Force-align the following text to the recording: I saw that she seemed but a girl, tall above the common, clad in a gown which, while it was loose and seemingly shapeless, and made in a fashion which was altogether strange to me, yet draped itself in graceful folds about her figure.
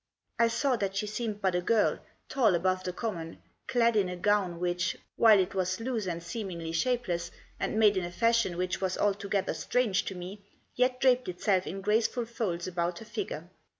I 0.39 0.47
saw 0.47 0.77
that 0.77 0.95
she 0.95 1.05
seemed 1.05 1.41
but 1.43 1.53
a 1.53 1.61
girl, 1.61 1.99
tall 2.27 2.55
above 2.55 2.83
the 2.85 2.91
common, 2.91 3.37
clad 3.67 3.95
in 3.95 4.09
a 4.09 4.15
gown 4.15 4.59
which, 4.59 4.97
while 5.15 5.37
it 5.37 5.53
was 5.53 5.79
loose 5.79 6.07
and 6.07 6.23
seemingly 6.23 6.71
shapeless, 6.71 7.29
and 7.59 7.77
made 7.77 7.95
in 7.95 8.05
a 8.05 8.09
fashion 8.11 8.57
which 8.57 8.81
was 8.81 8.97
altogether 8.97 9.53
strange 9.53 10.05
to 10.05 10.15
me, 10.15 10.43
yet 10.75 10.99
draped 10.99 11.29
itself 11.29 11.67
in 11.67 11.81
graceful 11.81 12.25
folds 12.25 12.65
about 12.65 12.97
her 12.97 13.05
figure. 13.05 13.51